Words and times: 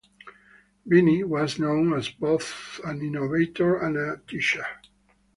Beene 0.87 1.25
was 1.29 1.59
known 1.59 1.93
as 1.93 2.09
both 2.09 2.81
an 2.83 3.03
innovator 3.03 3.75
and 3.77 3.97
a 3.97 4.17
teacher. 4.27 4.65